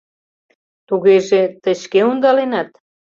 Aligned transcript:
—Тугеже, 0.87 1.41
тый 1.61 1.75
шке 1.83 1.99
ондаленат? 2.09 2.69